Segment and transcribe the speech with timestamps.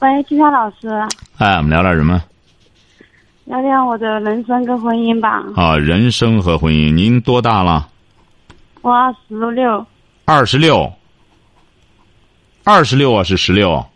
[0.00, 0.88] 喂，金山老师，
[1.38, 2.20] 哎，我们聊点什么？
[3.44, 5.44] 聊聊我的人生跟婚姻吧。
[5.54, 6.92] 啊，人生和婚姻。
[6.92, 7.88] 您多大了？
[8.82, 9.86] 我二十六，
[10.24, 10.92] 二十六。
[12.64, 13.86] 二十六啊，是十六？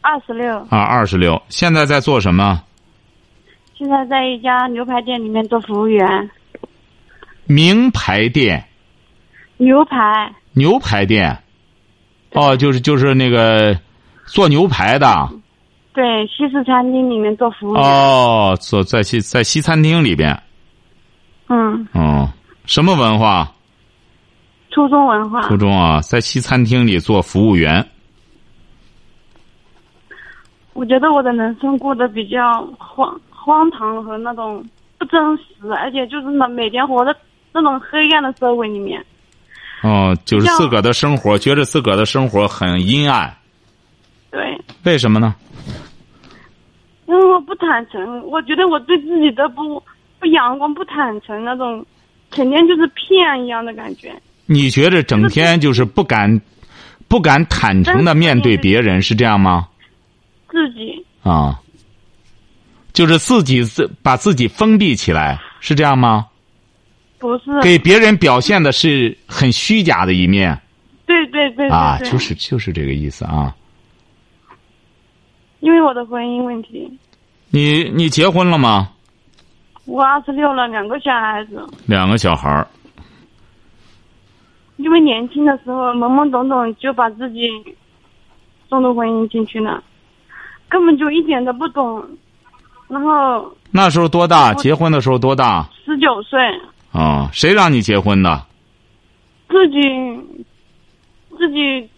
[0.00, 0.58] 二十六。
[0.70, 1.40] 啊，二十六。
[1.48, 2.60] 现在在做什么？
[3.78, 6.30] 现在在一家牛排店里面做服务员。
[7.46, 8.64] 名牌店。
[9.58, 10.34] 牛排。
[10.52, 11.38] 牛排店。
[12.32, 13.78] 哦，就是就是那个。
[14.26, 15.28] 做牛排的，
[15.92, 17.82] 对，西式餐厅里面做服务员。
[17.82, 20.40] 哦，做在西在西餐厅里边。
[21.48, 21.86] 嗯。
[21.92, 22.30] 哦，
[22.64, 23.52] 什么文化？
[24.70, 25.42] 初中文化。
[25.42, 27.86] 初中啊，在西餐厅里做服务员。
[30.72, 34.64] 我觉得我的人生过得比较荒荒唐和那种
[34.96, 37.14] 不真实，而且就是那每天活在
[37.52, 39.04] 那种黑暗的社会里面。
[39.82, 43.36] 哦，就是自个儿的生活，觉得自个儿的生活很阴暗。
[44.32, 45.34] 对，为什么呢？
[47.06, 49.82] 因为我不坦诚，我觉得我对自己的不
[50.18, 51.84] 不阳光、不坦诚那种，
[52.30, 54.10] 肯定就是骗一样的感觉。
[54.46, 56.40] 你觉得整天就是不敢、
[57.08, 59.68] 不敢坦诚的面对别人，是这样吗？
[60.50, 61.60] 自己啊，
[62.92, 66.26] 就是自己自把自己封闭起来，是这样吗？
[67.18, 70.58] 不是，给别人表现的是很虚假的一面。
[71.06, 73.54] 对对对啊，就是就是这个意思啊。
[75.62, 76.98] 因为我的婚姻问题，
[77.50, 78.88] 你你结婚了吗？
[79.84, 82.66] 我二十六了，两个小孩子，两个小孩儿。
[84.78, 87.48] 因为年轻的时候懵懵懂懂就把自己
[88.68, 89.80] 送入婚姻进去了，
[90.68, 92.04] 根本就一点都不懂。
[92.88, 94.52] 然后那时候多大？
[94.54, 95.68] 结婚的时候多大？
[95.84, 96.40] 十九岁。
[96.90, 98.44] 啊，谁让你结婚的？
[99.48, 99.78] 自己，
[101.38, 101.88] 自己。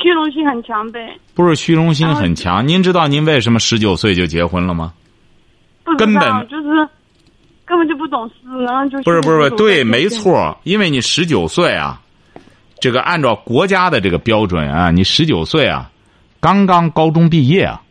[0.00, 2.66] 虚荣心很强呗，不是虚荣心很强。
[2.66, 4.92] 您知道您为什么十九岁就结婚了吗？
[5.98, 6.88] 根本就是
[7.64, 12.00] 根本就不懂事，然后就不是不是不对，没错，因为你十九岁啊，
[12.80, 15.90] 这个按照国家的这个标准啊，你十九岁啊，
[16.40, 17.82] 刚刚高中毕业啊，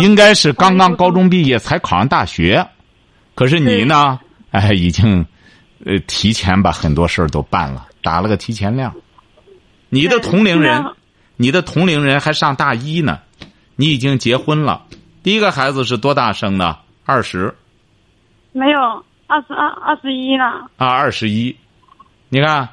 [0.00, 2.66] 应该是刚刚高中毕业才考上大学，
[3.34, 4.18] 可是你呢，
[4.50, 5.24] 哎，已经
[5.84, 8.92] 呃提前把很多事儿都办了，打了个提前量。
[9.94, 10.82] 你的同龄人，
[11.36, 13.20] 你的同龄人还上大一呢，
[13.76, 14.86] 你已经结婚了。
[15.22, 16.78] 第一个孩子是多大生的？
[17.04, 17.54] 二十？
[18.52, 18.80] 没有，
[19.26, 20.44] 二十二，二十一了。
[20.78, 21.54] 啊，二十一。
[22.30, 22.66] 你看，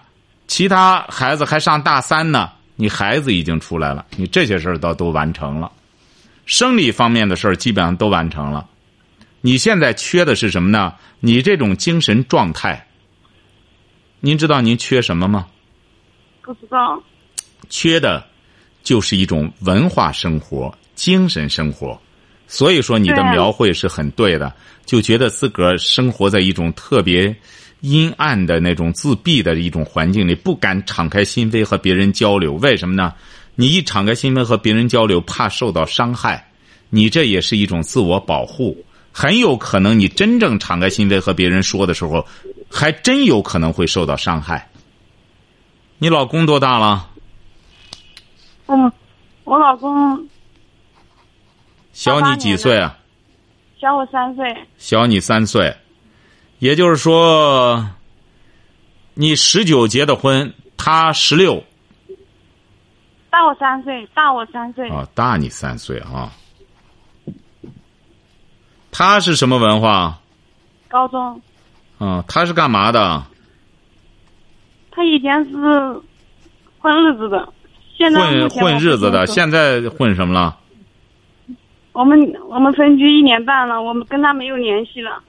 [0.48, 5.70] 其他孩子还上大三呢，你孩子已经出来了，你这些事儿倒都完成了，
[6.46, 8.66] 生理方面的事儿基本上都完成了。
[9.42, 10.94] 你现在缺的是什么呢？
[11.20, 12.88] 你这种精神状态。
[14.22, 15.48] 您知道您缺什么吗？
[16.50, 17.00] 不知道。
[17.70, 18.26] 缺的，
[18.82, 21.96] 就是一种文化生活、精神生活。
[22.48, 24.52] 所以说，你的描绘是很对的。
[24.84, 27.36] 就觉得自个儿生活在一种特别
[27.82, 32.54] 阴暗的那种自闭的一种环境里，不敢敞开心扉和别人交流。
[32.54, 33.14] 为什么呢？
[33.54, 36.50] 你一敞开心扉和别人交流，怕受到伤害。
[36.90, 38.84] 你这也是一种自我保护。
[39.12, 42.26] 很有可能，你真正敞开心扉和别人说的时候，
[42.68, 44.68] 还真有可能会受到伤害。
[46.00, 47.10] 你老公多大了？
[48.68, 48.92] 嗯，
[49.44, 50.30] 我老公
[51.92, 52.98] 小你几岁啊？
[53.82, 54.68] 小我三岁。
[54.78, 55.76] 小你三岁，
[56.60, 57.86] 也就是说，
[59.14, 61.64] 你十九结的婚，他十六。
[63.30, 64.90] 大我三岁，大我三岁。
[64.90, 66.32] 哦，大你三岁啊。
[68.92, 70.20] 他是什么文化？
[70.88, 71.42] 高中。
[71.98, 73.26] 啊，他是干嘛的？
[75.00, 75.52] 他以前是
[76.78, 77.48] 混日子的。
[77.98, 80.58] 现在混混日子的，现在混什么了？
[81.94, 82.20] 我们
[82.50, 85.24] 我们分居一年半了，我们跟他没有联系了。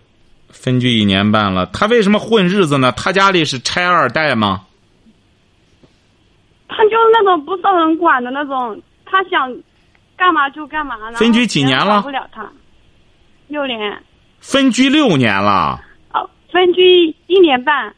[0.48, 2.90] 分居一年半了，他为什么混日子呢？
[2.96, 4.62] 他家里是拆二代吗？
[6.66, 9.56] 他就是那种不受人管的那种，他想
[10.16, 10.96] 干嘛就干嘛。
[11.14, 12.02] 分居几年了？
[12.02, 12.50] 不了他，
[13.46, 14.02] 六年。
[14.40, 15.80] 分居六年了。
[16.12, 17.94] 哦，分居一年半。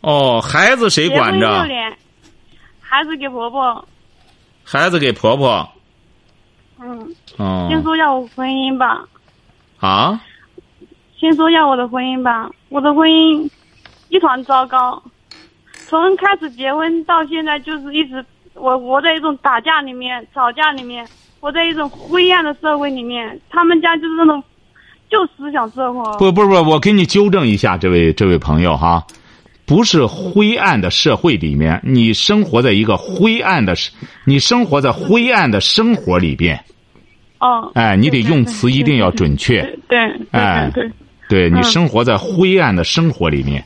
[0.00, 1.66] 哦，孩子谁管着？
[2.80, 3.84] 孩子给婆婆。
[4.70, 5.66] 孩子给婆婆，
[6.78, 9.02] 嗯，哦，先说一下我婚姻吧，
[9.78, 10.20] 啊，
[11.18, 12.50] 先说一下我的婚姻吧。
[12.68, 13.50] 我的婚姻
[14.10, 15.02] 一团糟糕，
[15.72, 18.22] 从开始结婚到现在就是一直
[18.52, 21.08] 我活在一种打架里面、吵架里面，
[21.40, 23.40] 活在一种灰暗的社会里面。
[23.48, 24.44] 他们家就是那种
[25.08, 26.18] 旧思想社会。
[26.18, 29.02] 不不不，我给你纠正一下，这位这位朋友哈，
[29.68, 33.74] 不是灰暗的社会里面，你生活在一个灰暗的，
[34.24, 36.58] 你生活在灰暗的生活里边。
[37.38, 39.62] 哦，哎，你得用词一定要准确。
[39.86, 39.98] 对
[40.32, 40.90] 哎对
[41.28, 41.50] 对。
[41.50, 43.62] 你嗯生活在灰暗的生活里面。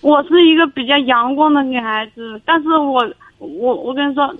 [0.00, 3.06] 我是一个比较阳光的女孩子，但是我
[3.38, 4.34] 我我跟你说，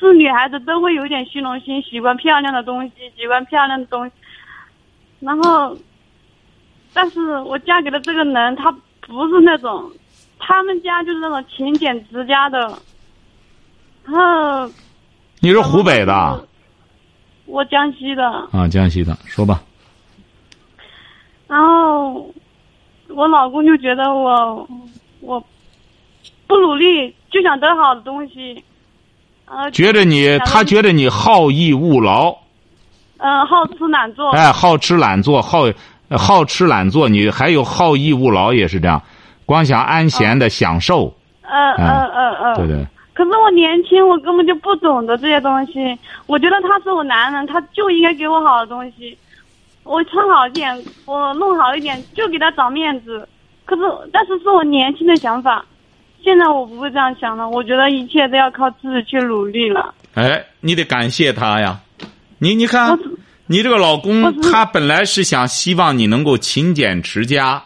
[0.00, 4.12] 是女孩子都会有点虚荣心，喜欢漂亮的东西，喜欢漂亮的东西。
[5.20, 5.76] 然后，
[6.94, 8.74] 但是我嫁给了这个人，他
[9.06, 9.90] 不是那种，
[10.38, 12.58] 他们家就是那种勤俭持家的。
[14.04, 14.72] 然后
[15.40, 16.46] 你是湖北的
[17.46, 18.66] 我江西的，啊？
[18.68, 19.62] 江西的，说吧。
[21.46, 22.32] 然后
[23.08, 24.66] 我老公就觉得我
[25.20, 25.44] 我
[26.46, 28.64] 不努力就想得好的东西，
[29.44, 32.34] 呃，觉得你，他觉得你好逸恶劳，
[33.18, 35.64] 嗯好吃懒做，哎，好吃懒做，好
[36.16, 39.02] 好吃懒做，你还有好逸恶劳也是这样，
[39.46, 42.86] 光想安闲的享受，嗯嗯嗯嗯，对对。
[43.14, 45.72] 可是我年轻，我根本就不懂得这些东西。
[46.26, 49.16] 我觉得他是我男人，他就应该给我好的东西。
[49.84, 53.28] 我穿好一点，我弄好一点，就给他找面子。
[53.64, 53.82] 可是，
[54.12, 55.64] 但是是我年轻的想法。
[56.24, 59.92] 现在我不会这样想了，我觉得一切都要靠自己去努力了。
[60.14, 61.80] 哎，你得感谢他呀！
[62.38, 62.98] 你你看我，
[63.46, 67.62] 你这个老公他本来是想希望你能够勤俭持家。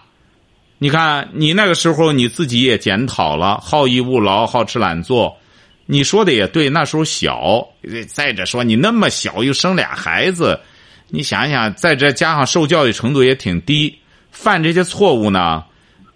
[0.79, 5.35] 你看，你那个时候你自己也检讨了，好逸恶劳，好吃懒做。
[5.87, 7.67] 你说的也对，那时候小。
[8.09, 10.59] 再者说，你那么小又生俩孩子，
[11.09, 13.97] 你想想，再这加上受教育程度也挺低，
[14.31, 15.63] 犯这些错误呢，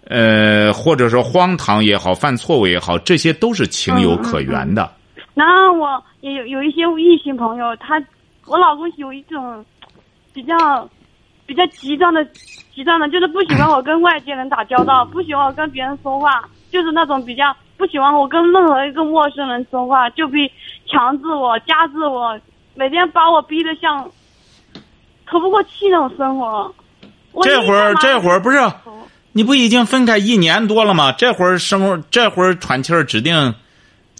[0.05, 4.91] 呃，或者说荒唐也好，犯错误也好，这些都是情有可原的。
[5.33, 7.97] 然后我也有有一些异性朋友，他
[8.45, 9.63] 我老公有一种
[10.33, 10.55] 比较
[11.45, 12.25] 比较极端的
[12.73, 20.49] 极端的，就是不喜欢我跟外界人打交道， 不喜欢我跟别人说话，就是那种比较不喜欢我跟任何一个陌生人说话，就比
[20.87, 22.39] 强制我、压制我，
[22.75, 24.09] 每天把我逼得像
[25.25, 26.73] 透不过气那种生活。
[27.43, 28.57] 这会儿这会儿不是
[29.31, 31.11] 你不已经分开一年多了吗？
[31.13, 33.53] 这会儿生活这会儿喘气儿指定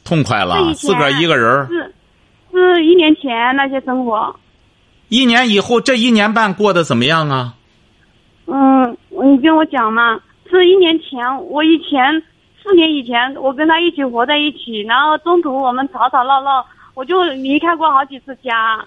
[0.06, 1.68] 痛快了，自个儿一个人儿。
[1.68, 1.94] 是
[2.51, 4.36] 是一年前那些生活。
[5.09, 7.56] 一年以后，这一年半过得怎么样啊？
[8.48, 10.19] 嗯，你跟我讲嘛，
[10.50, 12.21] 是一年前，我以前
[12.62, 18.83] 四年以前，我跟他一起活在一起，然后中途我们吵吵闹闹，我就离开过好几次家，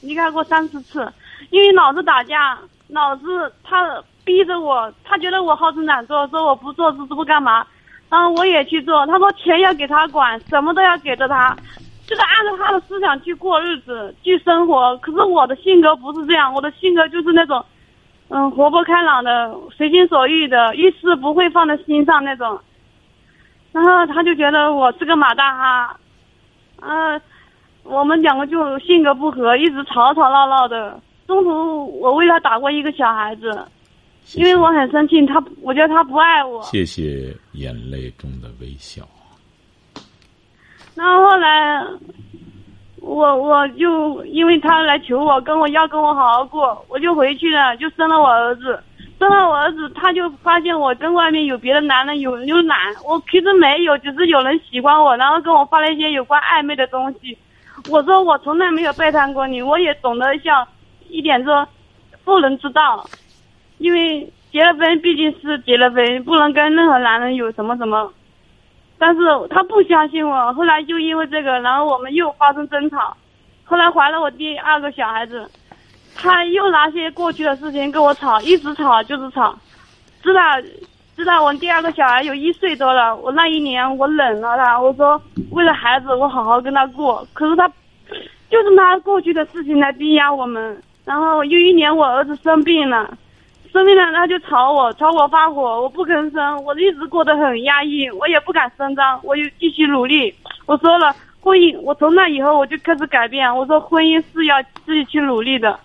[0.00, 1.10] 离开过三四次，
[1.50, 2.58] 因为老是打架，
[2.88, 7.66] 老是他逼着我，他觉得我好吃懒做，说我不做事不干嘛，
[8.10, 11.56] 然后我也去做，他说钱要给他管，什么都要给着他。
[12.12, 14.94] 就是按照他的思想去过日子，去生活。
[14.98, 17.64] 可是我的性格不是这样，我的性格就是那种，
[18.28, 22.60] 嗯，活泼开朗的，随心所欲的，遇事不会放在心上那种。
[23.72, 25.96] 然后他就觉得我是个马大哈，
[26.82, 27.18] 呃，
[27.82, 31.00] 我们两个就性格不合，一直吵吵闹闹的。
[31.26, 33.66] 中途我为他打过一个小孩子，
[34.34, 36.62] 因为我很生气，他我觉得他不爱我。
[36.62, 39.02] 谢谢眼泪中的微笑。
[41.02, 41.84] 然后后来，
[43.00, 48.80] 我我就因为他来求我，跟我要跟我好好过，我就回去了，就生了我儿子。
[49.18, 57.36] 生了我儿子，他就发现我跟外面有别的男人有有懒，我其实没有，只是有人喜欢我，然后跟我发了一些有关暧昧的东西。
[57.90, 60.64] 我说我从来没有背叛过你，我也懂得像
[61.08, 61.66] 一点说
[62.24, 63.04] 不能知道，
[63.78, 68.12] 因为结了婚毕竟是结了婚，不能跟任何男人有什么什么。
[69.02, 73.16] 但是他不相信我，后来就因为这个，然后我们又发生争吵，
[73.64, 75.50] 后来怀了我第二个小孩子，
[76.14, 79.58] 他又拿些过去的事情跟我吵，一直吵就是吵，
[80.22, 80.40] 知道，
[81.16, 87.68] 知道我第二个小孩有一岁多了，我那一年我忍了他，我说为了孩子我好好跟他过，可是他
[88.48, 93.18] 就是拿过去的事情来逼压我们，然后又一年我儿子生病了。
[93.72, 100.34] 生病了，他就吵我，吵我发火，我不吭声，我一直过得很压抑，我也不敢声张，我就继续努力。
[100.66, 105.80] 我说了，婚姻，我从那以后我就开始改变，我说婚姻是要自己去努力的。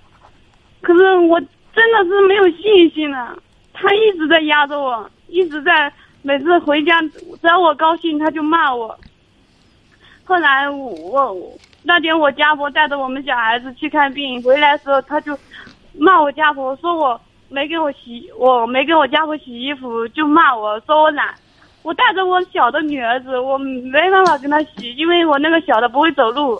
[0.81, 1.39] 可是我
[1.73, 3.37] 真的是没有信心了，
[3.73, 5.91] 他一直在压着我，一直在
[6.23, 8.97] 每次回家，只要我高兴他就骂我。
[10.25, 11.51] 后来我我
[11.83, 15.37] 那天我家婆带着我们小孩子去看病，回来的时候他就
[15.97, 21.33] 骂我家婆，说我没给我洗，我没给我家婆洗衣服，就骂我说我懒。
[21.83, 26.59] 我带着我小的女儿子，我没办法跟她洗，因为我那个小的不会走路。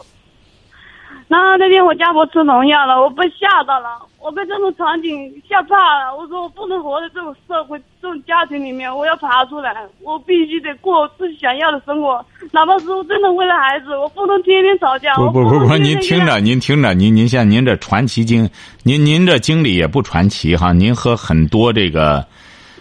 [1.27, 6.15] 然后那天我家婆吃农药了，我被吓到了，我被这种场景吓怕了。
[6.17, 15.13] 我说我不能活在这种社会、这种家庭里面，我要爬出来，我必须得过自己想要的生活，哪怕是我真的为了孩子，我不能天天吵架。
[15.15, 18.49] 不不不不，您听着，您听着，您您像您这传奇经，
[18.83, 22.25] 您您这经历也不传奇哈，您和很多这个，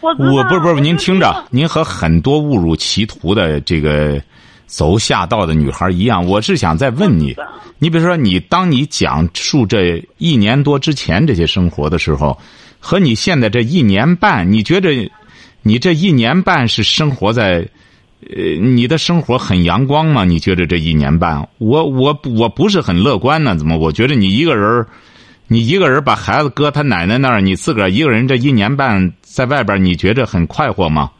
[0.00, 4.21] 我不是不是，您听着，您和很多误入歧途的这个
[4.66, 7.35] 走下道的女孩一样，我是想再问你
[7.78, 12.38] 你比如说你当你讲述这一年多之前这些生活的时候，
[12.78, 15.11] 和你现在这一年半，你觉得
[15.62, 17.68] 你这一年半是生活在？
[18.35, 20.25] 呃，你的生活很阳光吗？
[20.25, 23.54] 你觉得这一年半，我我我不是很乐观呢？
[23.54, 23.76] 怎么？
[23.76, 24.85] 我觉得你一个人，
[25.46, 31.11] 你一个人把孩子搁他奶奶那儿，你自个儿一个人这一年半在外边，你觉着很快活吗？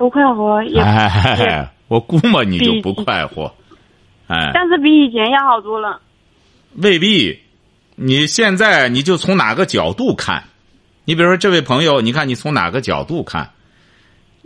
[0.00, 3.52] 不快活，也、哎， 我估摸你就不快活。
[4.28, 6.00] 哎，但是比以前要好多了。
[6.76, 7.38] 未必。
[7.96, 10.42] 你现在你就从哪个角度看？
[11.04, 13.50] 你比如说这位朋友，你看你从哪个角度看？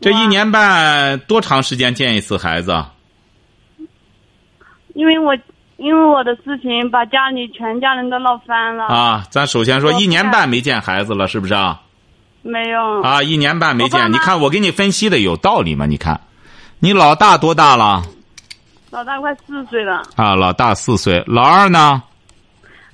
[0.03, 2.93] 这一年半多长时间见一次孩子啊？
[4.95, 5.37] 因为我
[5.77, 8.87] 因为我的事情把家里全家人都闹翻了。
[8.87, 11.81] 啊，咱首先说一年半没见孩子了，是不是啊？
[12.45, 13.01] 没有。
[13.03, 15.87] 啊，一年半没见，你看我给你分析的有道理吗？
[15.87, 16.21] 你看，
[16.79, 18.05] 你老大多大了？
[18.91, 22.01] 老大快四岁了，啊，老大四岁，老二呢？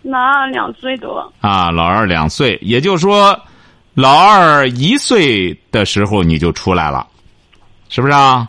[0.02, 1.30] 老二两岁多。
[1.42, 3.38] 啊，老二两岁，也就是说，
[3.92, 7.06] 老二一岁的时候你就出来了，
[7.90, 8.48] 是不是啊？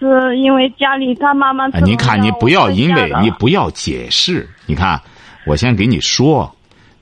[0.00, 1.68] 是因为家里他妈妈。
[1.84, 4.48] 你看，你不要因为你不要解释。
[4.66, 5.00] 你看，
[5.46, 6.52] 我先给你说，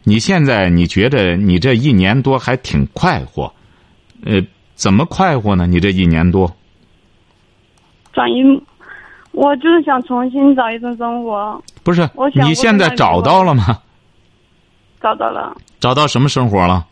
[0.04, 3.52] 你现在你觉得你这一年多还挺快活，
[4.24, 4.42] 呃，
[4.74, 5.66] 怎么快活呢？
[5.66, 6.52] 你这一年多，
[8.12, 8.62] 转移，
[9.30, 13.78] 我就是想重新找一份生活，不是我想你现在找到了吗？
[15.00, 16.86] 找到了，找到什么生活了？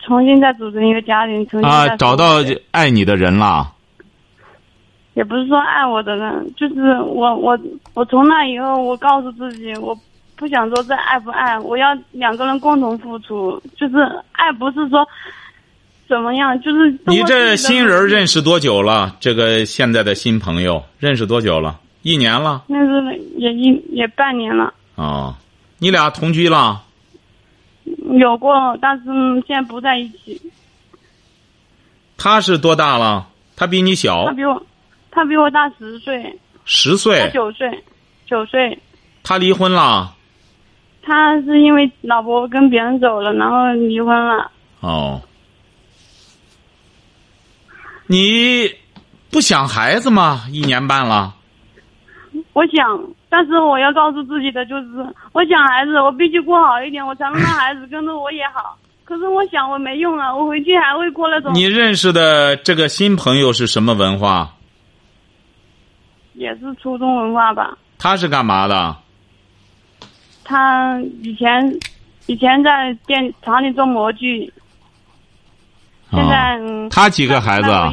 [0.00, 2.36] 重新再组成一个家庭，重新啊，找到
[2.70, 3.74] 爱你的人了。
[5.14, 7.58] 也不是说爱我的人，就是我我
[7.94, 9.96] 我从那以后，我告诉自己，我
[10.38, 13.96] 不想说这爱不爱，我要两个人共同付出，就是
[14.32, 15.04] 爱不是说
[16.08, 19.16] 怎么样，就是你这新人认识多久了？
[19.18, 21.80] 这个现在的新朋友认识多久了？
[22.02, 22.62] 一年了。
[22.68, 25.34] 那是也一也半年了，哦，
[25.78, 26.84] 你俩同居了？
[28.18, 29.04] 有过，但是
[29.44, 30.40] 现在不在一起。
[32.16, 33.26] 他是多大了？
[33.56, 34.62] 他比你小他比我，
[35.10, 37.28] 他比我大十岁，十岁。
[37.34, 37.84] 九岁，
[38.24, 38.78] 九岁。
[39.24, 40.14] 他离婚了。
[41.08, 44.50] 他是因为老婆跟别人走了，然后离婚了。
[44.80, 45.20] 哦，
[48.06, 48.70] 你
[49.30, 50.42] 不想孩子吗？
[50.52, 51.34] 一年半了。
[52.52, 54.86] 我想，但是我要告诉自己的就是，
[55.32, 58.76] 我想孩子，我必须过好一点，我才能让孩子跟着我也好。
[59.04, 64.50] 可是我想我没用了，我回去还会过那种，你认识的这个新朋友是什么文化？
[66.34, 67.76] 也是初中文化吧。
[67.98, 68.94] 他是干嘛的？
[70.48, 71.78] 他以前
[72.24, 74.50] 以前在电厂里做模具，
[76.10, 77.92] 现在、他几个孩子啊？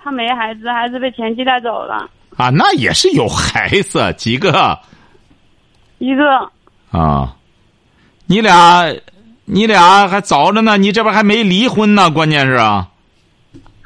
[0.00, 4.76] 他没孩子，孩子被前妻带走了，啊，那也是有孩子，几个
[5.98, 6.50] 一个
[6.90, 7.32] 啊？
[8.26, 8.92] 你俩，
[9.44, 12.88] 你俩还早着呢，你这边还没离婚呢，关键是啊。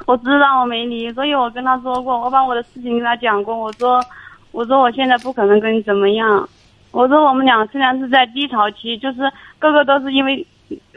[0.07, 3.55] 我知道我没离，所以我跟他说过，我把我的事情跟他讲过。
[3.55, 4.03] 我说，
[4.51, 6.49] 我说我现在不可能跟你怎么样。
[6.97, 10.43] 我说我们俩虽然是在低潮期，就是个个都是因为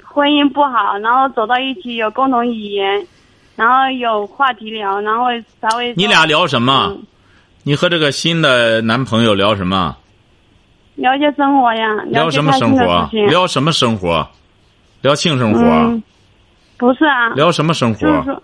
[0.02, 3.06] 婚姻不好，然后走到一起有共同语言，
[3.54, 5.26] 然后有话题聊，然后
[5.60, 5.92] 才会。
[5.98, 6.86] 你俩聊什么？
[6.88, 7.02] 嗯
[7.62, 9.94] 你和这个新的男朋友聊什么？
[10.94, 13.06] 聊一些生活呀，聊什么生活。
[13.12, 14.26] 聊什么生活？
[15.02, 15.60] 聊性生活？
[15.60, 16.02] 嗯，
[16.78, 18.00] 不是啊，聊什么生活？
[18.00, 18.42] 就是说，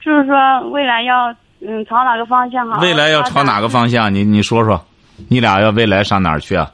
[0.00, 2.80] 就是说未来要嗯朝哪个方向好？
[2.80, 4.14] 未来要朝哪个方向？
[4.14, 4.80] 你你说说，
[5.28, 6.70] 你俩要未来上哪儿去啊？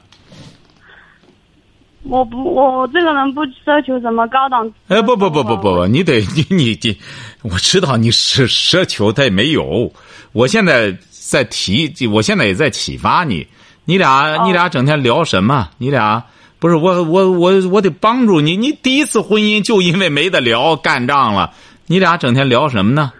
[2.03, 4.71] 我不，我我这个人不奢求什么高档。
[4.87, 6.97] 哎，不不不不不不，你得 你你你，
[7.43, 9.91] 我知道你是奢求，他也没有。
[10.31, 13.45] 我现在在提，我现在也在启发你。
[13.85, 15.69] 你俩哦你俩整天聊什么？
[15.77, 16.23] 你俩
[16.59, 18.57] 不是我我我我得帮助你。
[18.57, 21.51] 你第一次婚姻就因为没得聊干仗了。
[21.87, 23.11] 你俩整天聊什么呢？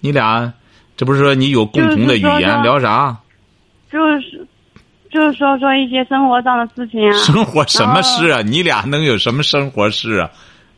[0.00, 0.52] 你俩
[0.96, 3.16] 这不是说你有共同的语言聊啥？
[3.90, 4.46] 就是
[5.10, 7.12] 就是说说一些生活上的事情啊。
[7.18, 8.42] 生活什么事啊？
[8.42, 10.30] 你俩能有什么生活事啊？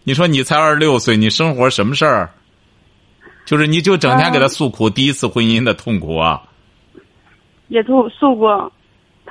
[0.05, 2.31] 你说你才二十六岁，你生活什么事儿？
[3.45, 6.43] 就是你就整天给他诉苦第一次婚姻的痛苦啊？
[7.69, 8.73] 也诉诉过。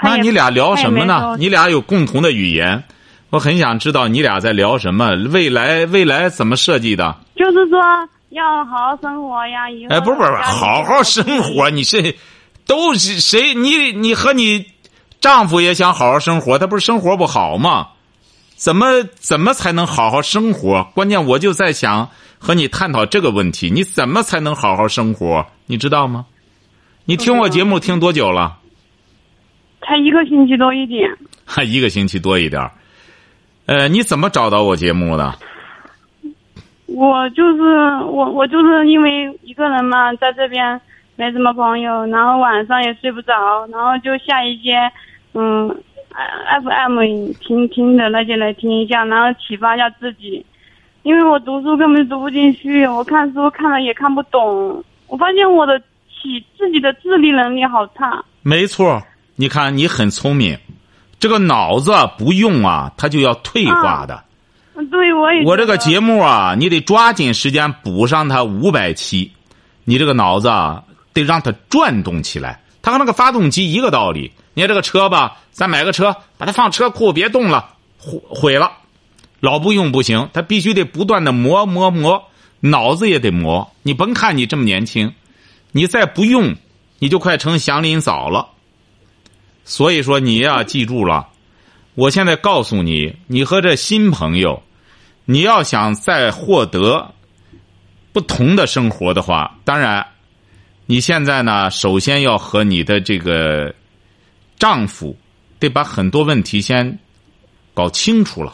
[0.03, 1.35] 那你俩聊什么呢？
[1.37, 2.83] 你俩有共同的语言，
[3.29, 7.15] 我很想知道你俩在聊什么，未来未来怎么设计的？
[7.35, 7.79] 就是说
[8.29, 12.15] 要好好生活呀，以后哎，不是不是，好好生活，你是
[12.65, 13.53] 都是谁？
[13.53, 14.65] 你你和你
[15.21, 17.87] 丈夫也想好好生活，他不是生活不好吗？
[18.55, 20.83] 怎么怎么才能好好生活？
[20.93, 22.09] 关键我就在想
[22.39, 25.45] 和你探讨这个问题，你怎么才能好好生活？
[25.67, 26.25] 你知道吗？
[27.05, 28.57] 你听我节目听多久了？
[29.81, 31.09] 才一个星期多一点。
[31.45, 32.71] 还一个星期多一点儿
[33.65, 35.35] 呃，你怎么找到我节目的？
[36.87, 37.61] 我就是
[38.05, 40.79] 我，我就是因为一个人嘛，在这边
[41.15, 43.33] 没什么朋友，然后晚上也睡不着，
[43.71, 44.77] 然后就下一些
[45.33, 45.69] 嗯
[46.47, 46.99] ，F M
[47.39, 50.45] 听听的那些来听一下，然后启发一下自己。
[51.03, 54.83] 因为我读书根本读不进去，我看书看了也看不懂。
[55.07, 58.23] 我发现我的起自己的自理能力好差。
[58.43, 59.01] 没错，
[59.35, 60.57] 你看你很聪明，
[61.17, 64.23] 这个脑子不用啊，它就要退化的。
[64.75, 69.31] 嗯，对，我也我这个节目啊，你得抓紧时间补上它五百期，
[69.85, 70.83] 你这个脑子啊
[71.13, 72.61] 得让它转动起来。
[72.83, 74.31] 它和那个发动机一个道理。
[74.53, 78.71] 你这个车吧，咱买个车，把它放车库别动了，毁毁了，
[79.39, 82.23] 老不用不行，它必须得不断的磨磨磨，
[82.59, 83.71] 脑子也得磨。
[83.83, 85.13] 你甭看你这么年轻，
[85.71, 86.55] 你再不用，
[86.99, 88.49] 你就快成祥林嫂了。
[89.63, 91.27] 所以说你呀，记住了，
[91.95, 94.61] 我现在告诉你，你和这新朋友。
[95.25, 97.13] 你要想再获得
[98.11, 100.05] 不同的生活的话，当然，
[100.87, 103.73] 你现在呢，首先要和你的这个
[104.61, 105.17] 丈夫
[105.57, 106.99] 得把很多问题先
[107.73, 108.53] 搞清楚了，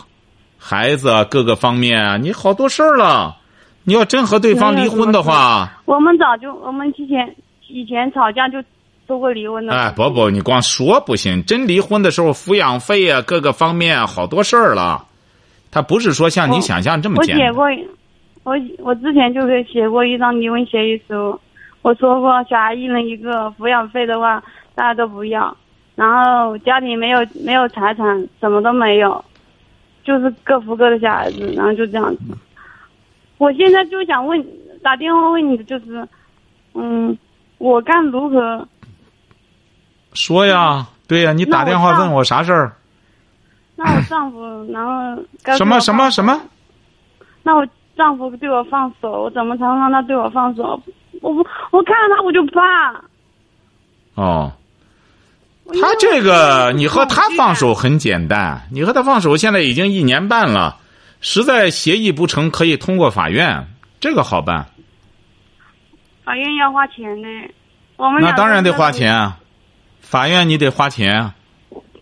[0.57, 3.35] 孩子啊，各个方面啊，你好多事儿了。
[3.83, 7.35] 你要真和对方离婚的话，我们早就我们之前
[7.67, 8.63] 以前吵架就
[9.05, 9.73] 说过离婚的。
[9.73, 15.05] 哎，不不，你光说不行，真离婚的时候，抚养费啊，各个方面啊，好多事儿了。
[15.69, 17.53] 他不是说像你想象这么简单。
[17.53, 17.93] 我写过，
[18.43, 21.37] 我我之前就是写过一张离婚协议书，
[21.81, 24.41] 我说过小孩一人一个，抚养费的话
[24.73, 25.55] 大家都不要，
[25.97, 29.25] 然后家里没有没有财产，什么都没有，
[30.03, 32.21] 就是各扶各的小孩子，然后就这样子。
[33.39, 34.45] 我现在就想问，
[34.83, 36.07] 打电话问你的就是，
[36.75, 37.17] 嗯，
[37.57, 38.67] 我该如何？
[40.13, 42.73] 说呀，对呀，你打电话问我啥事儿？
[43.75, 46.39] 那我丈夫，然后该什么什么什么？
[47.41, 50.79] 那我丈夫对我放手，我怎么才能让他对我放手？
[51.21, 53.01] 我不，我看到他我就怕。
[54.15, 54.51] 哦，
[55.81, 60.77] 他这个你和他放手很简单，你和他放手现在已经一年半了，
[61.21, 63.67] 实在协议不成，可以通过法院，
[63.99, 64.67] 这个好办。
[66.23, 67.27] 法院要花钱的。
[67.95, 69.37] 我们俩那当然得花钱啊，
[70.01, 71.35] 法院你得花钱啊，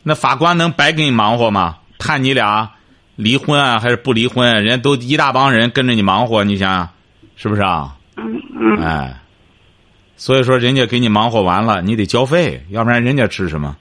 [0.03, 1.77] 那法官能白给你忙活吗？
[1.97, 2.71] 判你俩
[3.15, 4.53] 离婚啊，还是不离婚？
[4.63, 6.89] 人家都一大帮人跟着你忙活，你想想，
[7.37, 7.95] 是不是啊？
[8.17, 9.15] 嗯嗯，哎，
[10.17, 13.75] 所以说人家给你忙活完了，你得交费，要不然人家吃什么？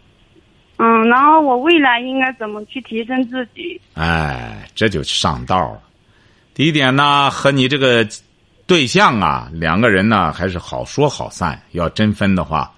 [0.77, 3.81] 嗯，然后我未来应该怎么去提升自己？
[3.95, 5.81] 哎，这就上道了。
[6.53, 8.07] 第一点呢，和你这个
[8.67, 11.61] 对象啊，两个人呢还是好说好散。
[11.73, 12.73] 要真分的话，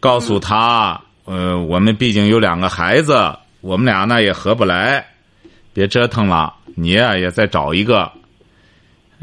[0.00, 5.04] 告诉他，呃，我们毕竟有两个孩子，我们俩呢也合不来，
[5.74, 6.54] 别折腾了。
[6.74, 8.10] 你呀、也再找一个，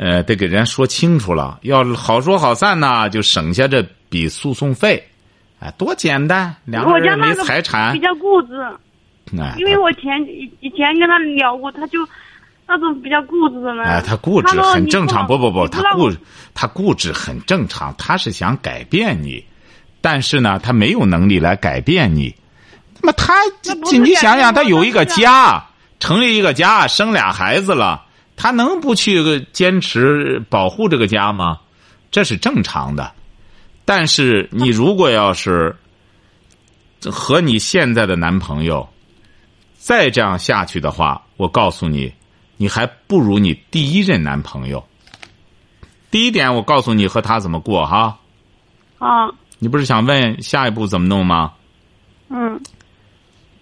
[0.01, 1.59] 呃，得给人家说清楚了。
[1.63, 5.03] 要好说好散呢，就省下这笔诉讼费。
[5.59, 8.53] 哎，多简单，两个人没财产比，较固执，
[9.37, 11.99] 哎，因为我前以以前跟他聊过，他就
[12.65, 13.83] 那种比较固执的人。
[13.85, 16.09] 哎，他固执很正常，不不不不，他固
[16.53, 19.43] 他固执很正常，他是想改变你，
[19.99, 22.33] 但是呢，他没有能力来改变你。
[23.01, 23.33] 那么他，
[23.91, 25.61] 你想想，他有一个家，
[25.99, 28.05] 成立一个家，生俩孩子了，
[28.41, 31.59] 他能不去坚持保护这个家吗？
[32.09, 33.11] 这是正常的。
[33.83, 35.75] 但是你如果要是
[37.11, 38.87] 和你现在的男朋友
[39.77, 42.13] 再这样下去的话，我告诉你，
[42.55, 44.81] 你还不如你第一任男朋友。
[46.09, 48.19] 第一点，我告诉你和他怎么过哈。
[48.99, 51.55] 啊，你不是想问下一步怎么弄吗？
[52.29, 52.61] 嗯，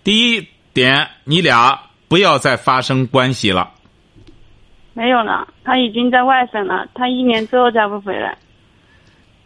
[0.03, 3.71] 第一点，你俩不要再发生关系了。
[4.97, 8.35] 没有了，他已经在外省了，他一年之后才会回来。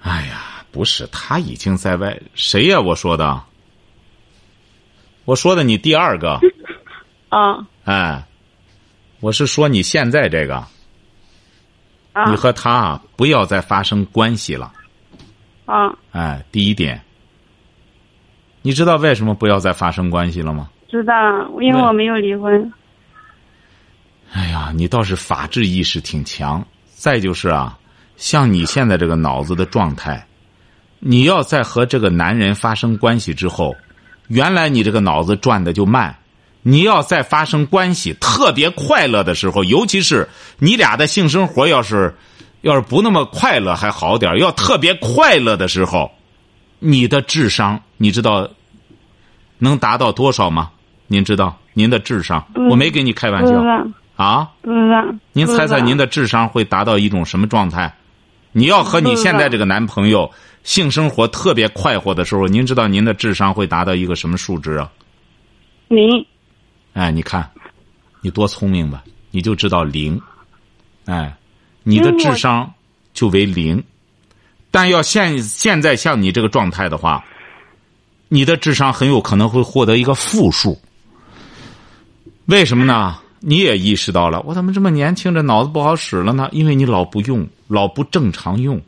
[0.01, 2.17] 哎呀，不是，他已经在外。
[2.35, 2.79] 谁呀？
[2.79, 3.43] 我说的。
[5.25, 6.39] 我说的你第二个。
[7.27, 7.67] 啊。
[7.83, 8.23] 哎，
[9.19, 10.55] 我是说你现在这个。
[12.13, 12.29] 啊。
[12.29, 14.71] 你和他不要再发生关系了。
[15.65, 15.93] 啊。
[16.13, 17.01] 哎，第一点。
[18.61, 20.69] 你知道为什么不要再发生关系了吗？
[20.87, 21.13] 知道，
[21.59, 22.71] 因为我没有离婚。
[24.31, 26.65] 哎呀，你倒是法治意识挺强。
[26.95, 27.77] 再就是啊，
[28.15, 30.25] 像你现在这个脑子的状态，
[30.99, 33.75] 你要在和这个男人发生关系之后，
[34.27, 36.15] 原来你这个脑子转的就慢。
[36.63, 42.15] 你要再发生关系，特别快乐的时候，尤其是你俩的性生活要是
[42.61, 46.11] 要是不那么快乐还好点要特别快乐的时候，
[46.77, 48.47] 你的智商你知道
[49.57, 50.69] 能达到多少吗？
[51.07, 52.45] 您知道您的智商？
[52.69, 53.53] 我没跟你开玩笑。
[54.15, 55.03] 啊，不知道。
[55.33, 57.93] 您猜猜您的智商会达到一种什么状态？
[58.51, 60.29] 你要和你现在这个男朋友
[60.63, 64.91] 性生活特别快活的时候，您知道您的智商会达到一个什么数值啊？
[65.87, 66.25] 零。
[66.93, 67.49] 哎，你看，
[68.19, 69.03] 你多聪明吧？
[69.31, 70.21] 你就知道零。
[71.05, 71.33] 哎，
[71.83, 72.71] 你的智商
[73.13, 73.81] 就为零。
[74.69, 77.23] 但要现现在像你这个状态的话，
[78.27, 80.79] 你的智商很有可能会获得一个负数。
[82.45, 83.17] 为什么呢？
[83.43, 86.47] 你也意识到了，我怎么这么年轻，这脑子不好使了呢？
[86.51, 88.79] 因为你老不用，老不正常用，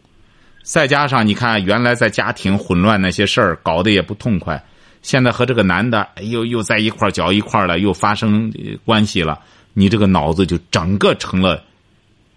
[0.61, 4.63] 再加上你看，原来在家庭混乱那些事儿，搞得也不痛快。
[5.01, 8.53] 现在和这个男的又又在一块搅一块了，又发生
[8.85, 9.39] 关系了，
[9.73, 11.59] 你这个脑子就整个成了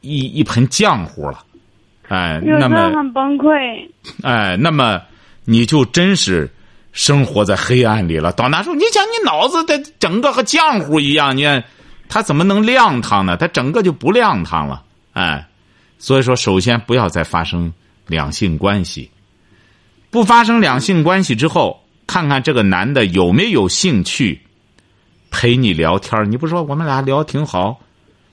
[0.01, 1.45] 一一盆浆糊了。
[2.09, 3.53] 哎，那么很崩溃。
[4.23, 5.03] 哎，那么
[5.45, 6.51] 你就真是
[6.93, 8.33] 生活在黑暗里了。
[8.33, 11.45] 到那时候，你想，你脑子的整个和浆糊一样，你。
[12.09, 13.37] 他怎么能亮堂呢？
[13.37, 15.47] 他整个就不亮堂了，哎，
[15.99, 17.73] 所以说，首先不要再发生
[18.07, 19.11] 两性关系。
[20.11, 24.41] 不发生两性关系之后，看看这个男的有没有兴趣
[25.31, 27.81] 陪你聊天你不说我们俩聊挺好，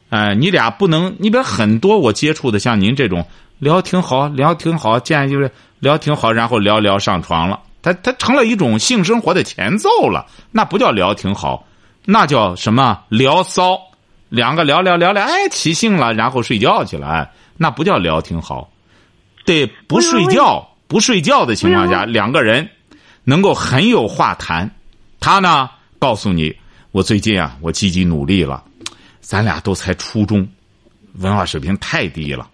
[0.10, 3.26] 哎，你俩不能，你比如很多我接触的像您这种
[3.60, 11.66] 聊挺好，聊挺好，见就是聊挺好，然后聊聊上床了，他他成了一种性生活的前奏了，那不叫聊挺好。
[12.06, 13.80] 那叫什么聊骚？
[14.30, 18.70] 两个聊聊聊聊，哎，起兴了，然后睡觉去了，哎，那不叫聊挺好。
[19.46, 22.68] 对，不睡觉，不睡觉的情况下，两个人
[23.24, 24.70] 能够很有话谈。
[25.20, 26.56] 他呢，告诉你，
[26.92, 28.64] 我最近啊，我积极努力了，
[29.22, 30.48] 咱俩都才初中，
[31.20, 32.50] 文化水平太低了。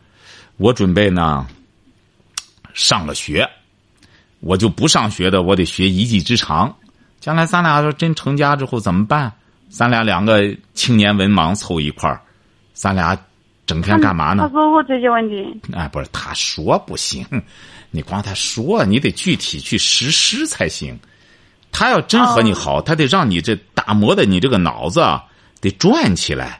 [0.57, 1.47] 我准备呢，
[2.73, 3.49] 上了学，
[4.41, 6.75] 我就不上学的，我得学一技之长。
[7.21, 9.31] 将来咱俩说真成家之后怎么办？
[9.69, 12.19] 咱俩两个青年文盲凑一块儿，
[12.73, 13.17] 咱俩
[13.65, 14.43] 整天干嘛呢？
[14.43, 15.61] 他说过这些问题。
[15.73, 17.23] 哎，不是，他说不行，
[17.91, 20.99] 你光他说，你得具体去实施才行。
[21.71, 25.01] 他要真和你好，他得让你这打磨的你这个脑子
[25.61, 26.59] 得转起来。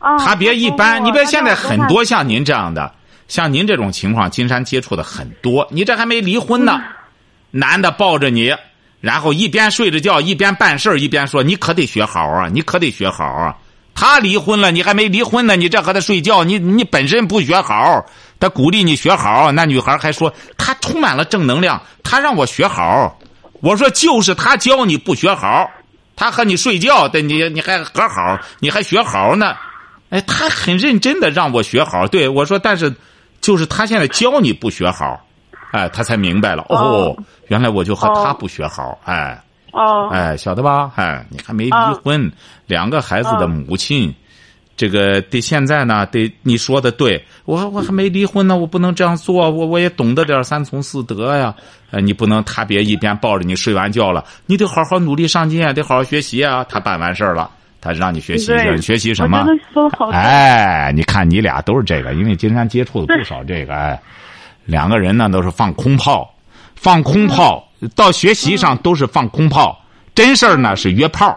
[0.00, 2.90] 他别一般，你别现在很多像您这样的，
[3.28, 5.68] 像您这种情况，金山接触的很多。
[5.70, 6.80] 你这还没离婚呢，
[7.50, 8.54] 男的抱着你。
[9.00, 13.54] 然后一边睡着觉一边办事一边说：“你可得学好啊，你可得学好啊。”
[13.98, 18.04] 他离婚了，你还没离婚呢，你这和他睡觉，你你本身不学好，
[18.38, 23.18] 他鼓励你学好，那女孩还说他充满了正能量，他让我学好。
[23.62, 25.70] 我说就是他教你不学好，
[26.14, 29.56] 他和你睡觉的你你还和好，你还学好呢。
[30.10, 32.06] 哎，他很认真的让我学好。
[32.06, 32.94] 对我说，但是
[33.40, 35.25] 就是他现在教你不学好。
[35.76, 37.14] 哎，他才明白了哦，
[37.48, 39.38] 原来我就和他不学好，哎，
[39.72, 40.90] 哦，哎，晓得吧？
[40.96, 42.32] 哎，你还没离婚，
[42.66, 44.14] 两个孩子的母亲，
[44.74, 51.54] 这个得现在呢，得你说的对，我我还没离婚呢，我不能这样做，我我也懂得点三从四德呀，
[51.90, 56.64] 哎，你不能他别一边抱着你睡完觉了，你得好好努力上进啊，得好好学习啊。
[56.64, 57.50] 他办完事儿了，
[57.82, 58.46] 他让你学习，
[58.80, 59.44] 学习什么？
[60.10, 64.00] 哎，你看你俩都是这个，因为经常接触的不少这个，哎。
[64.66, 66.28] 两个人呢都是放空炮，
[66.74, 69.80] 放空炮到学习上都是放空炮，
[70.14, 71.34] 真事儿呢是约炮，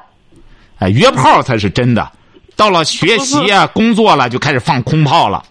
[0.79, 2.11] 哎，约炮才是真的。
[2.55, 5.41] 到了学习啊， 工作了就开始放空炮了，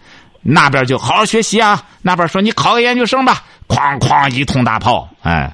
[0.41, 5.51] 那边就好好学习啊，那边说你考个研究生吧，哐哐一通大炮，哎，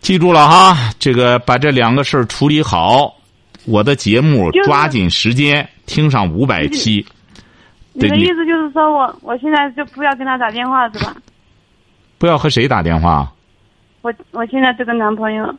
[0.00, 3.14] 记住了哈，这个把这两个事儿处理好，
[3.66, 7.04] 我的节目抓紧时间听上五百期。
[7.92, 11.14] 你的意思就是说我我现在就不要跟他打电话是吧？
[12.18, 13.30] 不要和谁打电话？
[14.02, 15.54] 我我现在这个男朋友。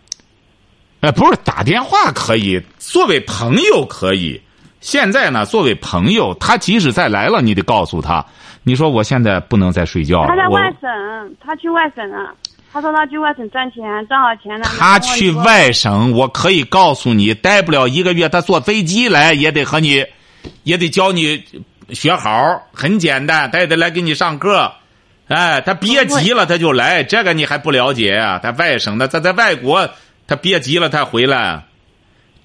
[1.01, 4.39] 哎，不是打电话可以，作为朋友可以。
[4.79, 8.25] 现在呢，作为朋友，他即使再来了，你得告诉他，
[8.63, 12.33] 你说我现在不能再睡觉了，他在外省，他去外省了。
[12.73, 14.63] 他说他去外省赚钱，赚好钱了。
[14.63, 20.05] 他去外省，我可以告诉你，待不了一个月，他坐飞机来也得和你，
[20.63, 21.43] 也得教你
[21.89, 24.71] 学好，很简单，他也得来给你上课。
[25.27, 28.39] 哎，他憋急了他就来，这个你还不了解啊？
[28.41, 29.89] 他外省的，他在外国，
[30.27, 31.63] 他憋急了他回来。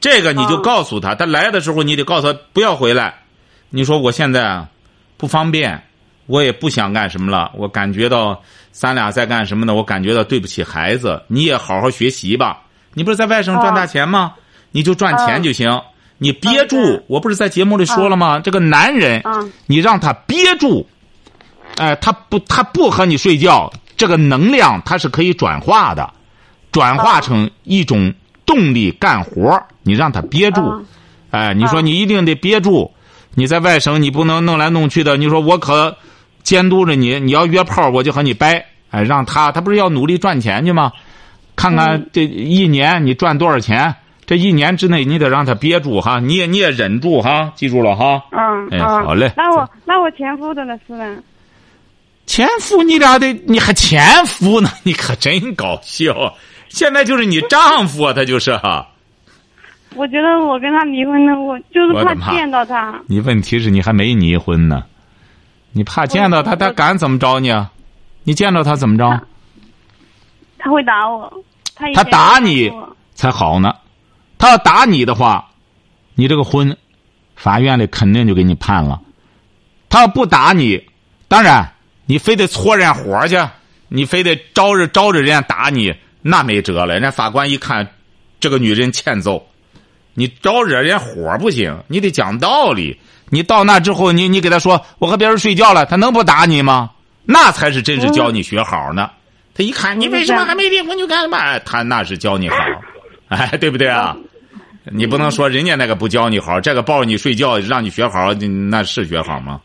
[0.01, 3.15] 这个你就告诉他，他来的时候你得告诉他不要回来。
[3.71, 4.67] 你说我现在
[5.17, 5.83] 不方便，
[6.27, 8.43] 我也不想干什么了，我感觉到。
[8.79, 9.73] 咱俩在干什么呢？
[9.73, 12.61] 我感觉到对不起孩子，你也好好学习吧。
[12.93, 14.35] 你不是在外省赚大钱吗？
[14.71, 15.81] 你就赚钱就行。
[16.19, 18.41] 你憋住，我不是在节目里说了吗？
[18.41, 19.23] 这个男人，
[19.67, 20.87] 你让他憋住，
[21.77, 26.13] 哎，他不，他不和你睡觉，这个能量他是可以转化的，
[26.73, 28.13] 转化成一种
[28.45, 30.85] 动力干活你让他憋住，
[31.31, 32.93] 哎，你说你一定得憋住。
[33.35, 35.17] 你在外省，你不能弄来弄去的。
[35.17, 35.97] 你说我可。
[36.43, 38.65] 监督着你，你要约炮，我就和你掰。
[38.91, 40.93] 哎，让他，他不是要努力赚钱去吗？
[41.57, 43.93] 看看这一年你赚多少钱？
[44.27, 48.23] 这一年之内你得让他憋住哈，你也你也忍住哈，记住了哈。
[48.33, 49.33] 嗯，哎，好嘞。
[49.37, 51.17] 那我那我前夫的呢是呢？
[52.27, 54.69] 前夫你俩得你还前夫呢？
[54.83, 56.35] 你可真搞笑！
[56.69, 58.89] 现在就是你丈夫，啊他就是哈。
[59.95, 63.01] 我觉得我跟他离婚呢，我就是怕见到他。
[63.07, 64.83] 你问题是你还没离婚呢。
[65.71, 67.49] 你怕见到他，他敢怎么着你？
[67.49, 67.71] 啊
[68.25, 69.21] 你见到他怎么着？
[70.59, 71.33] 他会打我，
[71.77, 72.69] 他他打你
[73.15, 73.73] 才好呢。
[74.39, 75.49] 他要打你的话，
[76.15, 76.77] 你这个婚，
[77.35, 79.01] 法院里肯定就给你判了。
[79.89, 80.83] 他要不打你，
[81.29, 81.73] 当然
[82.07, 83.37] 你非得搓人家火去，
[83.89, 86.95] 你非得招着招着人家打你，那没辙了。
[86.95, 87.89] 人家法官一看，
[88.41, 89.47] 这个女人欠揍，
[90.15, 92.99] 你招惹人家火不行，你得讲道理。
[93.29, 96.91] 你到那之后，你你给他说我和别人睡觉了，他能不打你吗？
[97.25, 99.11] 那才是真是教你学好呢。
[99.53, 101.59] 他一看你为什么还没离婚就干什么？
[101.61, 102.57] 他那是教你好，
[103.29, 104.17] 哎，对不对啊？
[104.93, 109.61] 你不能说人家那个不教你好，这个抱着你睡觉让你学好，那是学好吗？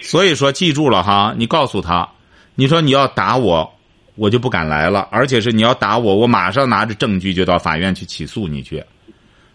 [0.00, 2.08] 所以说记住了哈，你告诉他，
[2.54, 3.72] 你说你要打我，
[4.14, 8.84] 我就不敢来了，而且是你要打我，我马上拿着证据就到法院去起诉你去，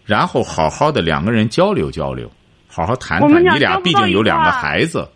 [0.03, 2.29] 然后好好的两个人交流交流。
[2.67, 5.07] 好好谈谈，你俩毕竟有两个孩子。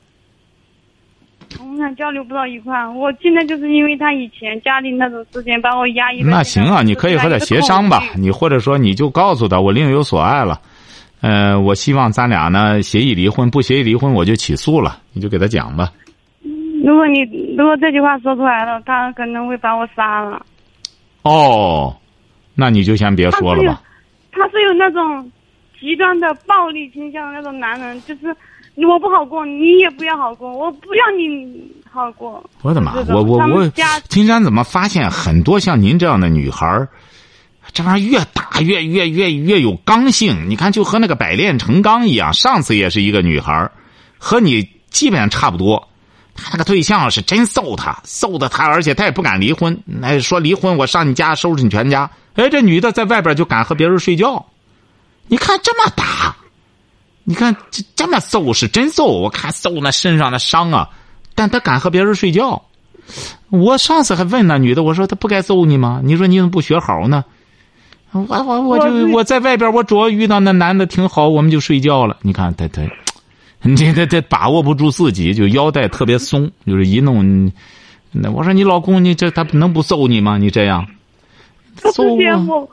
[1.60, 6.22] 我们俩交流不到一块，我现在就是因为他以前家里那种事情把我压抑。
[6.22, 10.60] 那行啊，你可以和他协商吧，你或者说你就告诉他我另有所爱了，
[11.22, 15.92] 呃，我希望咱俩呢协议离婚，不协议离婚我就起诉了，你就给他讲吧。
[16.84, 17.22] 如果你
[17.58, 20.46] 如果这句话说出来了，他可能会把我杀了。
[21.24, 21.96] 哦，
[22.54, 23.82] 那你就先别说了吧。
[24.32, 25.32] 他是有那种。
[25.78, 28.36] 极端的暴力倾向的那种男人，就是
[28.84, 32.44] 我不好过，你也不要好过，我不要你好过。
[32.62, 32.94] 我的妈！
[33.08, 33.72] 我我我，
[34.10, 36.88] 金山怎么发现很多像您这样的女孩
[37.74, 40.50] 这玩意儿越打越越越越有刚性。
[40.50, 42.34] 你看，就和那个百炼成钢一样。
[42.34, 43.72] 上次也是一个女孩
[44.18, 45.88] 和你基本上差不多。
[46.36, 49.78] 她那个对象是真揍她，揍的她，而且她也不敢离婚。
[49.86, 52.10] 那说离婚，我上你家收拾你全家。
[52.36, 54.46] 哎，这女的在外边就敢和别人睡觉。
[55.28, 56.36] 你看这么打，
[57.28, 60.88] 你看这这么揍是真揍，我看揍那身上的伤啊，
[61.34, 62.62] 但他敢和别人睡觉。
[63.50, 66.02] 我上次还问那女的，我说他不该揍你吗？
[66.04, 67.26] 你说你怎么不学好呢？
[68.12, 72.16] 我我我就我在外边，我主要遇到那男的挺好，我们就睡觉了。
[72.22, 72.82] 你看他他，
[73.62, 77.52] 你这这把握不住自己，就腰带特别松，就是一弄，
[78.12, 80.38] 那我说你老公，你这他能不揍你吗？
[80.38, 80.88] 你这样，
[81.76, 82.70] 揍我。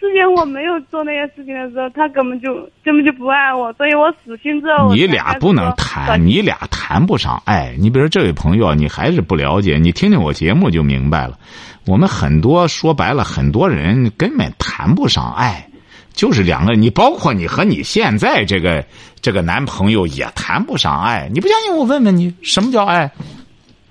[0.00, 4.94] 之前我没有做那些事情的时候，他根本就根本就不爱我，所以我死心之后。
[4.94, 7.74] 你俩不能谈，你俩谈不上爱。
[7.78, 11.36] 你比如这位朋友，你还是不了解，你听听我节目就明白了。
[11.84, 15.68] 我们很多说白了，很多人根本谈不上爱，
[16.12, 16.80] 就是两个人。
[16.80, 18.84] 你包括你和你现在这个
[19.20, 21.28] 这个男朋友也谈不上爱。
[21.32, 23.10] 你不相信我问问你，什么叫爱？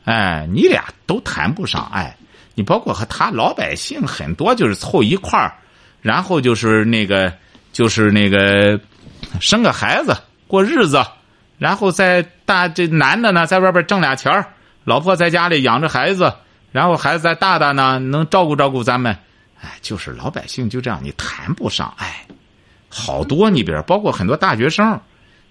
[0.06, 2.16] 哎，你俩都谈不上爱。
[2.56, 5.54] 你包括和他老百姓很多就是凑一块儿。
[6.02, 7.32] 然后就是那个，
[7.72, 8.80] 就是那个，
[9.40, 10.16] 生个孩子
[10.48, 11.04] 过日子，
[11.58, 14.46] 然后在大这男的呢，在外边挣俩钱
[14.84, 16.34] 老婆在家里养着孩子，
[16.72, 19.18] 然后孩子再大大呢，能照顾照顾咱们。
[19.62, 22.26] 哎，就是老百姓就这样，你谈不上爱。
[22.90, 25.00] 好多你比如包括很多大学生，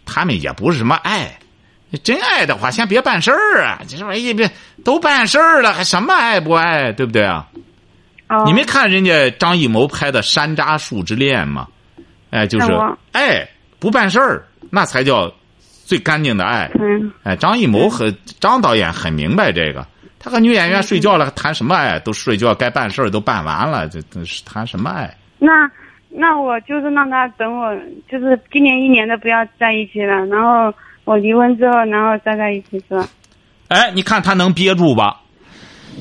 [0.07, 1.39] 他们也不是什么爱。
[2.03, 3.81] 真爱的话，先别办事儿啊！
[3.89, 4.51] 这玩意别
[4.85, 6.93] 都办事儿了，还什么爱不爱？
[6.93, 7.47] 对不对啊？
[8.45, 11.69] 你没看人家张艺谋拍的《山楂树之恋》吗？
[12.31, 12.73] 哎，就是
[13.13, 15.33] 哎，不办事儿，那才叫
[15.85, 16.69] 最干净的爱。
[16.75, 19.87] 嗯，哎，张艺谋和张导演很明白这个，
[20.19, 22.01] 他和女演员睡觉了，谈什么爱？
[22.01, 25.17] 都睡觉，该办事儿都办完了，这这是谈什么爱？
[25.39, 25.71] 那
[26.09, 27.73] 那我就是让他等我，
[28.11, 33.09] 就是今年一年的不要在一起了，然后我离婚之后，然后再在一起是吧？
[33.69, 35.21] 哎，你看他能憋住吧？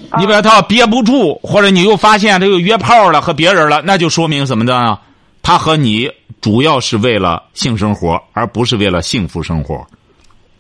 [0.10, 4.98] 啊你把他憋不住，或者你又发现他又约炮了和别人了，那就说明什么呢？
[5.42, 6.10] 他和你
[6.42, 9.86] 主要是为了性生活，而不是为了幸福生活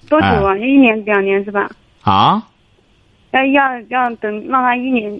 [0.07, 0.55] 多久啊？
[0.57, 1.69] 一年两年是吧？
[2.01, 2.43] 啊。
[3.31, 5.11] 要要要等让他一年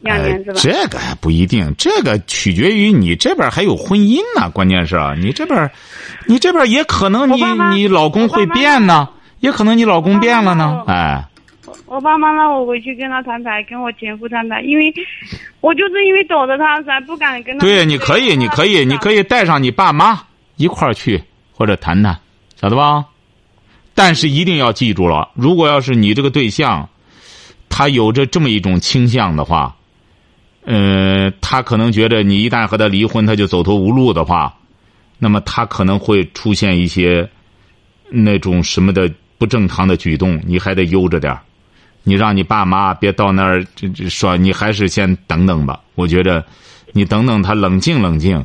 [0.00, 0.58] 两年是吧？
[0.58, 4.48] 哎这个还不一定，这个取决于你这边还有婚姻呢。
[4.50, 5.68] 关键是啊，你这边，
[6.26, 7.42] 你这边也可能你
[7.74, 9.08] 你老公会变呢，
[9.40, 10.84] 也可能你老公变了呢。
[10.86, 11.24] 哎，
[11.94, 14.92] 我爸妈让我回去跟他摊牌，跟我前夫摊牌，因为
[15.60, 17.64] 我就是因为躲着他才不敢跟他。
[17.64, 20.20] 对，你可以，你可以，你可以带上你爸妈
[20.56, 22.18] 一块儿去，或者谈谈，
[22.56, 23.04] 晓得吧？
[23.94, 26.88] 但是一定要记住了，如果要是你这个对象，
[27.68, 29.76] 他有着这么一种倾向的话，
[30.64, 34.52] 呃，他可能觉得你一旦和他离婚，他就走投无路的话，
[35.20, 37.30] 那么他可能会出现一些
[38.10, 41.40] 那种什么的不正常的举动，你还得悠着点儿
[42.04, 45.80] 你让你爸妈别到那儿这这说，你还是先等等吧。
[45.94, 46.44] 我觉着，
[46.92, 48.44] 你等等他冷静冷静，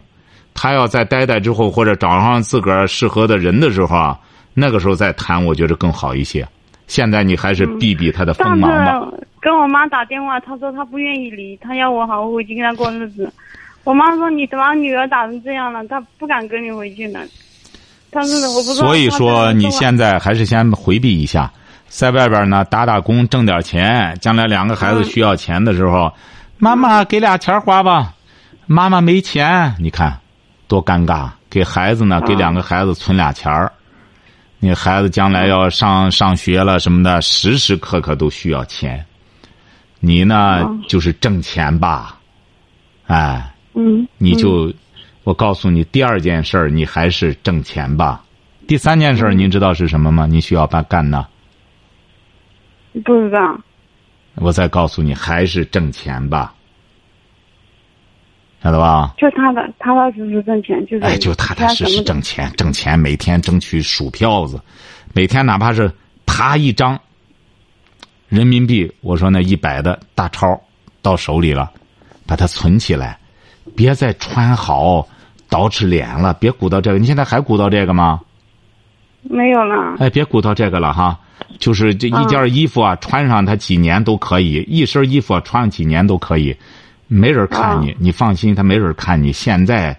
[0.53, 4.19] 他要再待待之后，或者找上自个儿适合的人的时候啊，
[4.53, 6.47] 那个时候再谈，我觉着更好一些。
[6.87, 8.99] 现在你还是避避他的锋芒吧。
[9.11, 13.31] 次跟我妈打电话，她说她不愿意离，她要我好好回去跟她过日子。
[13.83, 17.19] 我妈说你把女儿打成这样了，她不敢跟你回去了。
[18.09, 18.87] 但是我不知道。
[18.87, 21.51] 所以说，你现在还是先回避一下，
[21.89, 26.13] 在外边呢打打工挣点钱，将来两个孩子需要钱的时候，
[26.57, 28.13] 妈妈给俩钱花吧。
[28.67, 30.17] 妈妈没钱，你看
[30.67, 31.29] 多尴尬。
[31.49, 33.71] 给孩子呢，给两个孩子存俩钱儿。
[34.59, 39.03] 你孩子将来要上上学了什么的，时时刻刻都需要钱。
[39.99, 42.17] 你呢，就是挣钱吧，
[43.07, 43.51] 哎。
[43.73, 44.73] 嗯，你就，
[45.23, 48.21] 我告诉你，第二件事儿你还是挣钱吧。
[48.67, 50.27] 第三件事儿您知道是什么吗？
[50.27, 51.25] 你需要办干的。
[52.99, 53.59] 不知道。
[54.35, 56.53] 我再告诉你，还是挣钱吧，
[58.63, 59.13] 晓得吧？
[59.17, 64.61] 就踏踏踏踏实实挣钱，就是哎，就踏踏实实挣钱，挣钱，每天争取数票子，
[65.13, 65.91] 每天哪怕是
[66.25, 66.97] 啪一张
[68.29, 70.61] 人民币，我说那一百的大钞
[71.01, 71.69] 到手里了，
[72.25, 73.19] 把它存起来，
[73.75, 75.05] 别再穿好
[75.49, 76.99] 捯饬脸了，别鼓捣这个。
[76.99, 78.21] 你现在还鼓捣这个吗？
[79.21, 79.95] 没有了。
[79.99, 81.17] 哎，别鼓捣这个了哈，
[81.59, 86.55] 就是这一件衣服啊，穿上它几年都可以，一身衣服啊穿上几年都可以，
[87.07, 89.33] 没人看你，你放心，他没人看你。
[89.33, 89.95] 现在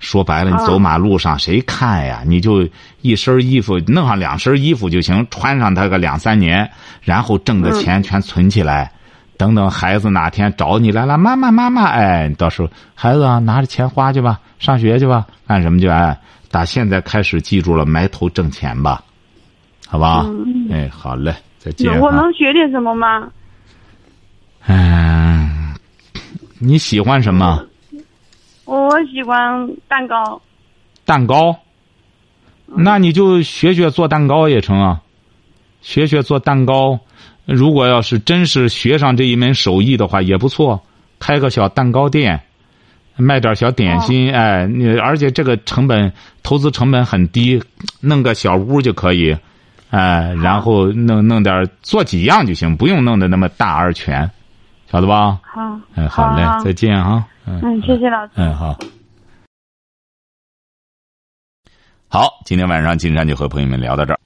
[0.00, 2.22] 说白了，你走马路上谁看呀？
[2.26, 2.68] 你就
[3.00, 6.68] 一身衣服弄上两身衣服就行，穿上它个两三年，
[7.00, 8.90] 然后挣的钱全存起来，
[9.36, 15.88] 等等孩子哪天找你来了，妈妈妈妈，哎，到时候孩子啊拿着钱花去吧，上学去吧，干什么去？
[15.88, 16.18] 哎。
[16.54, 19.02] 打现在开始，记住了，埋头挣钱吧，
[19.88, 20.24] 好吧？
[20.28, 21.98] 嗯、哎，好嘞，再见。
[21.98, 23.28] 我能学点什么吗？
[24.68, 25.74] 嗯，
[26.60, 27.66] 你喜欢什么？
[28.66, 30.40] 我喜欢蛋糕。
[31.04, 31.56] 蛋糕？
[32.66, 35.00] 那你就学学做蛋糕也成啊，
[35.82, 37.00] 学学做蛋糕。
[37.46, 40.84] 如果要是真是学上这一门手艺的话，也不错，
[41.18, 42.44] 开个小蛋糕店。
[43.16, 47.62] 卖点小点心，哦、哎，你而且这个成本投资成本很低，
[48.00, 49.36] 弄个小屋就可以，
[49.90, 54.30] 哎，然后弄弄点做几样就行，不用弄得那么大而全，
[54.90, 55.38] 晓得吧？
[55.42, 57.24] 好，哎，好嘞，好再见哈。
[57.46, 58.32] 嗯，嗯谢谢老师。
[58.36, 58.78] 嗯，好。
[62.08, 64.18] 好，今天晚上金山就和朋友们聊到这儿。